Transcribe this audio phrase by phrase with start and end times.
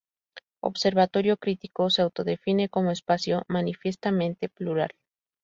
[0.63, 4.95] Observatorio Crítico se autodefine como espacio manifiestamente plural.